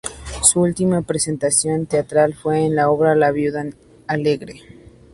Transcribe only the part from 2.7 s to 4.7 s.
la obra "La viuda alegre".